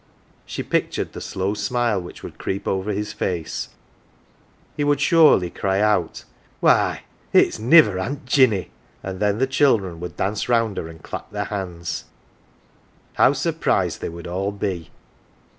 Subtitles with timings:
[0.47, 3.69] She pictured the slow smile which would creep over his face.
[4.75, 6.23] He would surely cry out,"
[6.59, 8.71] Why, it's niver Aunt Jinny!"
[9.03, 12.05] and then the children would dance round her and clap their hands.
[13.13, 14.89] How surprised they would all be